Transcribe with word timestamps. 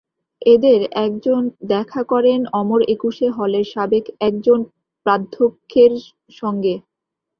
এঁদের 0.41 0.79
একজন 1.05 1.41
দেখা 1.67 2.01
করেন 2.03 2.39
অমর 2.59 2.81
একুশে 2.93 3.27
হলের 3.37 3.65
সাবেক 3.73 4.05
একজন 4.27 4.59
প্রাধ্যক্ষের 5.05 5.93
সঙ্গে। 6.39 6.73